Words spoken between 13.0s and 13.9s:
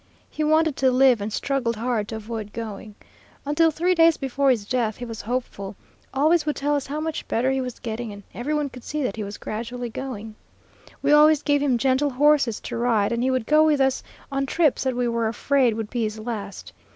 and he would go with